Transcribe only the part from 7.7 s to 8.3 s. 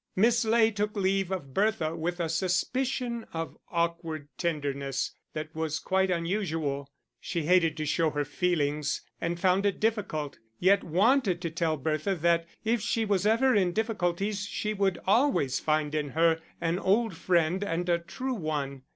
to show her